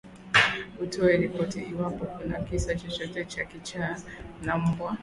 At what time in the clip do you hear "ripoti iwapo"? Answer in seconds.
1.17-2.05